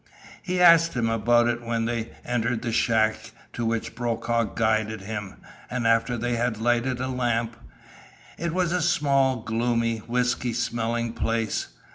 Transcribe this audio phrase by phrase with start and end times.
[0.41, 5.35] He asked him about it when they entered the shack to which Brokaw guided him,
[5.69, 7.55] and after they had lighted a lamp.
[8.39, 11.67] It was a small, gloomy, whisky smelling place.